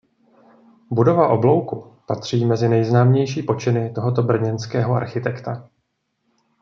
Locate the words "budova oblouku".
0.93-1.93